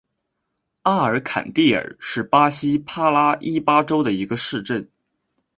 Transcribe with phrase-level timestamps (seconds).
[0.81, 4.89] 阿尔坎蒂尔是巴西帕拉伊巴州的一个市镇。